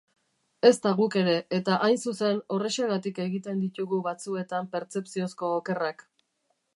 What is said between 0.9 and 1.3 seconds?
guk